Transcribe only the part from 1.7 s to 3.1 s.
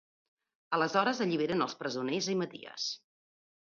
presoners i Maties.